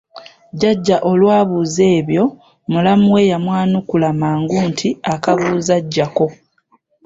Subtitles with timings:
[0.53, 2.23] Jjajja olwabuuza ebyo
[2.71, 6.27] mulamu we yamwanukula mangu nti akabuuza ggyako.